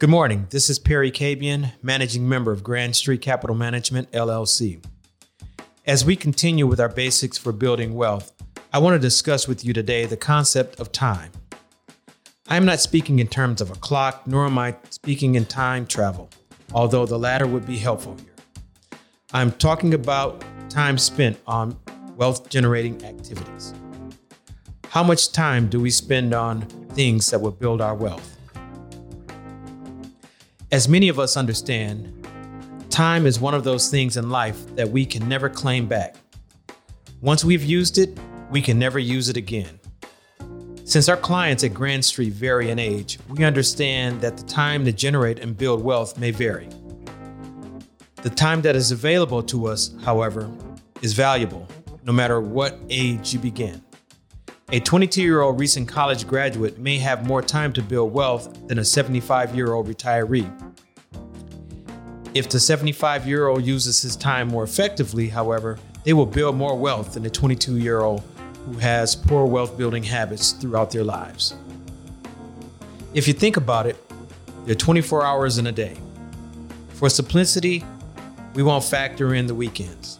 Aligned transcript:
Good 0.00 0.10
morning. 0.10 0.46
This 0.50 0.70
is 0.70 0.78
Perry 0.78 1.10
Cabian, 1.10 1.72
managing 1.82 2.28
member 2.28 2.52
of 2.52 2.62
Grand 2.62 2.94
Street 2.94 3.20
Capital 3.20 3.56
Management, 3.56 4.12
LLC. 4.12 4.80
As 5.88 6.04
we 6.04 6.14
continue 6.14 6.68
with 6.68 6.78
our 6.78 6.88
basics 6.88 7.36
for 7.36 7.50
building 7.50 7.94
wealth, 7.94 8.32
I 8.72 8.78
want 8.78 8.94
to 8.94 9.00
discuss 9.00 9.48
with 9.48 9.64
you 9.64 9.72
today 9.72 10.06
the 10.06 10.16
concept 10.16 10.78
of 10.78 10.92
time. 10.92 11.32
I 12.46 12.56
am 12.56 12.64
not 12.64 12.78
speaking 12.78 13.18
in 13.18 13.26
terms 13.26 13.60
of 13.60 13.72
a 13.72 13.74
clock, 13.74 14.24
nor 14.24 14.46
am 14.46 14.56
I 14.56 14.76
speaking 14.90 15.34
in 15.34 15.46
time 15.46 15.84
travel, 15.84 16.30
although 16.72 17.04
the 17.04 17.18
latter 17.18 17.48
would 17.48 17.66
be 17.66 17.78
helpful 17.78 18.16
here. 18.18 18.98
I'm 19.32 19.50
talking 19.50 19.94
about 19.94 20.44
time 20.70 20.96
spent 20.96 21.40
on 21.44 21.76
wealth 22.14 22.48
generating 22.48 23.04
activities. 23.04 23.74
How 24.90 25.02
much 25.02 25.32
time 25.32 25.68
do 25.68 25.80
we 25.80 25.90
spend 25.90 26.34
on 26.34 26.60
things 26.90 27.28
that 27.32 27.40
will 27.40 27.50
build 27.50 27.80
our 27.80 27.96
wealth? 27.96 28.37
As 30.70 30.86
many 30.86 31.08
of 31.08 31.18
us 31.18 31.38
understand, 31.38 32.26
time 32.90 33.24
is 33.24 33.40
one 33.40 33.54
of 33.54 33.64
those 33.64 33.90
things 33.90 34.18
in 34.18 34.28
life 34.28 34.66
that 34.76 34.90
we 34.90 35.06
can 35.06 35.26
never 35.26 35.48
claim 35.48 35.86
back. 35.86 36.16
Once 37.22 37.42
we've 37.42 37.64
used 37.64 37.96
it, 37.96 38.18
we 38.50 38.60
can 38.60 38.78
never 38.78 38.98
use 38.98 39.30
it 39.30 39.38
again. 39.38 39.80
Since 40.84 41.08
our 41.08 41.16
clients 41.16 41.64
at 41.64 41.72
Grand 41.72 42.04
Street 42.04 42.34
vary 42.34 42.68
in 42.68 42.78
age, 42.78 43.18
we 43.30 43.44
understand 43.44 44.20
that 44.20 44.36
the 44.36 44.42
time 44.42 44.84
to 44.84 44.92
generate 44.92 45.38
and 45.38 45.56
build 45.56 45.82
wealth 45.82 46.18
may 46.18 46.32
vary. 46.32 46.68
The 48.22 48.30
time 48.30 48.60
that 48.60 48.76
is 48.76 48.92
available 48.92 49.42
to 49.44 49.68
us, 49.68 49.94
however, 50.02 50.50
is 51.00 51.14
valuable 51.14 51.66
no 52.04 52.12
matter 52.12 52.42
what 52.42 52.78
age 52.90 53.32
you 53.32 53.38
begin. 53.38 53.80
A 54.70 54.80
22 54.80 55.22
year 55.22 55.40
old 55.40 55.58
recent 55.58 55.88
college 55.88 56.26
graduate 56.26 56.78
may 56.78 56.98
have 56.98 57.26
more 57.26 57.40
time 57.40 57.72
to 57.72 57.80
build 57.80 58.12
wealth 58.12 58.68
than 58.68 58.78
a 58.78 58.84
75 58.84 59.54
year 59.54 59.72
old 59.72 59.88
retiree. 59.88 60.74
If 62.34 62.50
the 62.50 62.60
75 62.60 63.26
year 63.26 63.46
old 63.46 63.64
uses 63.64 64.02
his 64.02 64.14
time 64.14 64.48
more 64.48 64.64
effectively, 64.64 65.28
however, 65.28 65.78
they 66.04 66.12
will 66.12 66.26
build 66.26 66.54
more 66.54 66.76
wealth 66.76 67.14
than 67.14 67.22
the 67.22 67.30
22 67.30 67.78
year 67.78 68.00
old 68.00 68.22
who 68.66 68.74
has 68.74 69.16
poor 69.16 69.46
wealth 69.46 69.78
building 69.78 70.02
habits 70.02 70.52
throughout 70.52 70.90
their 70.90 71.04
lives. 71.04 71.54
If 73.14 73.26
you 73.26 73.32
think 73.32 73.56
about 73.56 73.86
it, 73.86 73.96
there 74.66 74.72
are 74.72 74.74
24 74.74 75.24
hours 75.24 75.56
in 75.56 75.66
a 75.66 75.72
day. 75.72 75.96
For 76.90 77.08
simplicity, 77.08 77.86
we 78.52 78.62
won't 78.62 78.84
factor 78.84 79.32
in 79.32 79.46
the 79.46 79.54
weekends. 79.54 80.18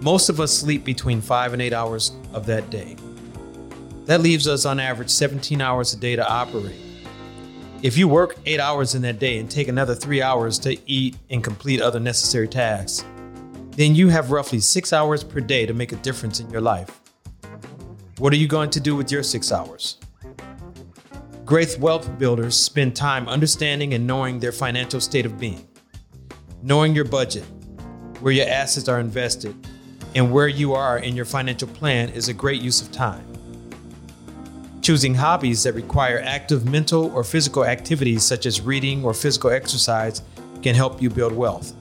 Most 0.00 0.28
of 0.28 0.38
us 0.38 0.52
sleep 0.52 0.84
between 0.84 1.20
five 1.20 1.52
and 1.52 1.60
eight 1.60 1.72
hours 1.72 2.12
of 2.32 2.46
that 2.46 2.70
day. 2.70 2.96
That 4.06 4.20
leaves 4.20 4.46
us 4.46 4.64
on 4.64 4.78
average 4.78 5.10
17 5.10 5.60
hours 5.60 5.92
a 5.92 5.96
day 5.96 6.14
to 6.14 6.26
operate. 6.26 6.76
If 7.82 7.98
you 7.98 8.08
work 8.08 8.36
eight 8.46 8.60
hours 8.60 8.94
in 8.94 9.02
that 9.02 9.18
day 9.18 9.38
and 9.38 9.50
take 9.50 9.68
another 9.68 9.94
three 9.94 10.22
hours 10.22 10.58
to 10.60 10.76
eat 10.88 11.16
and 11.30 11.42
complete 11.42 11.80
other 11.80 12.00
necessary 12.00 12.48
tasks, 12.48 13.04
then 13.72 13.94
you 13.94 14.08
have 14.08 14.30
roughly 14.30 14.60
six 14.60 14.92
hours 14.92 15.22
per 15.22 15.40
day 15.40 15.66
to 15.66 15.74
make 15.74 15.92
a 15.92 15.96
difference 15.96 16.40
in 16.40 16.48
your 16.50 16.60
life. 16.60 17.00
What 18.18 18.32
are 18.32 18.36
you 18.36 18.48
going 18.48 18.70
to 18.70 18.80
do 18.80 18.96
with 18.96 19.12
your 19.12 19.22
six 19.22 19.52
hours? 19.52 19.98
Great 21.44 21.76
wealth 21.78 22.18
builders 22.18 22.56
spend 22.56 22.94
time 22.94 23.28
understanding 23.28 23.94
and 23.94 24.06
knowing 24.06 24.38
their 24.38 24.52
financial 24.52 25.00
state 25.00 25.26
of 25.26 25.38
being, 25.38 25.68
knowing 26.62 26.94
your 26.94 27.04
budget, 27.04 27.44
where 28.20 28.32
your 28.32 28.48
assets 28.48 28.88
are 28.88 29.00
invested, 29.00 29.54
and 30.14 30.32
where 30.32 30.48
you 30.48 30.74
are 30.74 30.98
in 30.98 31.14
your 31.14 31.24
financial 31.24 31.68
plan 31.68 32.08
is 32.10 32.28
a 32.28 32.34
great 32.34 32.62
use 32.62 32.80
of 32.80 32.90
time. 32.92 33.24
Choosing 34.82 35.14
hobbies 35.14 35.62
that 35.64 35.74
require 35.74 36.20
active 36.24 36.64
mental 36.64 37.12
or 37.14 37.22
physical 37.22 37.64
activities 37.64 38.22
such 38.22 38.46
as 38.46 38.60
reading 38.60 39.04
or 39.04 39.12
physical 39.12 39.50
exercise 39.50 40.22
can 40.62 40.74
help 40.74 41.02
you 41.02 41.10
build 41.10 41.32
wealth. 41.32 41.74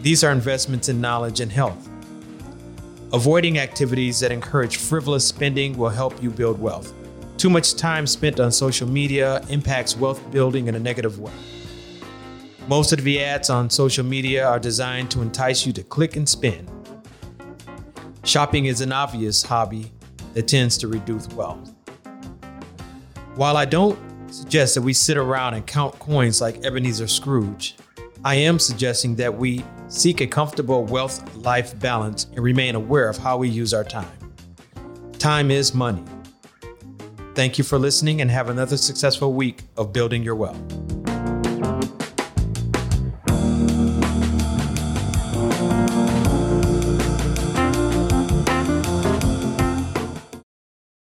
These 0.00 0.22
are 0.22 0.30
investments 0.30 0.88
in 0.88 1.00
knowledge 1.00 1.40
and 1.40 1.50
health. 1.50 1.88
Avoiding 3.12 3.58
activities 3.58 4.20
that 4.20 4.30
encourage 4.30 4.76
frivolous 4.76 5.26
spending 5.26 5.76
will 5.76 5.88
help 5.88 6.22
you 6.22 6.30
build 6.30 6.60
wealth. 6.60 6.92
Too 7.36 7.50
much 7.50 7.74
time 7.74 8.06
spent 8.06 8.40
on 8.40 8.50
social 8.50 8.88
media 8.88 9.44
impacts 9.48 9.96
wealth 9.96 10.30
building 10.30 10.68
in 10.68 10.74
a 10.74 10.78
negative 10.78 11.18
way. 11.18 11.32
Most 12.68 12.92
of 12.92 13.02
the 13.02 13.22
ads 13.22 13.50
on 13.50 13.70
social 13.70 14.04
media 14.04 14.46
are 14.46 14.58
designed 14.58 15.10
to 15.12 15.22
entice 15.22 15.66
you 15.66 15.72
to 15.72 15.82
click 15.82 16.16
and 16.16 16.28
spend. 16.28 16.70
Shopping 18.26 18.64
is 18.64 18.80
an 18.80 18.90
obvious 18.90 19.40
hobby 19.40 19.92
that 20.34 20.48
tends 20.48 20.76
to 20.78 20.88
reduce 20.88 21.28
wealth. 21.28 21.72
While 23.36 23.56
I 23.56 23.66
don't 23.66 23.96
suggest 24.34 24.74
that 24.74 24.82
we 24.82 24.94
sit 24.94 25.16
around 25.16 25.54
and 25.54 25.64
count 25.64 25.96
coins 26.00 26.40
like 26.40 26.64
Ebenezer 26.64 27.06
Scrooge, 27.06 27.76
I 28.24 28.34
am 28.34 28.58
suggesting 28.58 29.14
that 29.14 29.38
we 29.38 29.64
seek 29.86 30.20
a 30.20 30.26
comfortable 30.26 30.84
wealth 30.84 31.36
life 31.36 31.78
balance 31.78 32.24
and 32.24 32.40
remain 32.40 32.74
aware 32.74 33.08
of 33.08 33.16
how 33.16 33.38
we 33.38 33.48
use 33.48 33.72
our 33.72 33.84
time. 33.84 34.10
Time 35.20 35.52
is 35.52 35.72
money. 35.72 36.02
Thank 37.36 37.58
you 37.58 37.64
for 37.64 37.78
listening 37.78 38.22
and 38.22 38.30
have 38.32 38.48
another 38.48 38.76
successful 38.76 39.34
week 39.34 39.62
of 39.76 39.92
building 39.92 40.24
your 40.24 40.34
wealth. 40.34 40.95